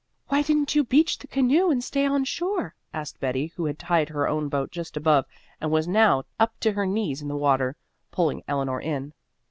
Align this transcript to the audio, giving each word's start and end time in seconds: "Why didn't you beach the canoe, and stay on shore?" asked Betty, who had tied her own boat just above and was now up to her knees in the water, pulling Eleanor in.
"Why 0.29 0.41
didn't 0.41 0.73
you 0.73 0.83
beach 0.83 1.19
the 1.19 1.27
canoe, 1.27 1.69
and 1.69 1.83
stay 1.83 2.07
on 2.07 2.23
shore?" 2.23 2.73
asked 2.91 3.19
Betty, 3.19 3.53
who 3.55 3.65
had 3.65 3.77
tied 3.77 4.09
her 4.09 4.27
own 4.27 4.49
boat 4.49 4.71
just 4.71 4.97
above 4.97 5.25
and 5.61 5.69
was 5.69 5.87
now 5.87 6.23
up 6.39 6.59
to 6.61 6.71
her 6.71 6.87
knees 6.87 7.21
in 7.21 7.27
the 7.27 7.37
water, 7.37 7.75
pulling 8.09 8.41
Eleanor 8.47 8.81
in. 8.81 9.13